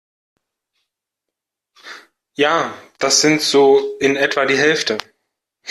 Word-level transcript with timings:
Ja, 2.35 2.73
das 2.97 3.21
sind 3.21 3.39
so 3.43 3.99
in 3.99 4.15
etwa 4.15 4.45
die 4.47 4.57
Hälfte. 4.57 4.97